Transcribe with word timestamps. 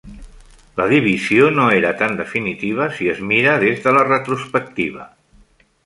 La 0.79 0.85
divisió 0.93 1.51
no 1.59 1.67
era 1.81 1.91
tan 2.01 2.17
definitiva 2.23 2.89
si 2.97 3.13
es 3.13 3.23
mira 3.33 3.55
des 3.65 3.85
de 3.87 3.97
la 3.99 4.07
retrospectiva. 4.11 5.11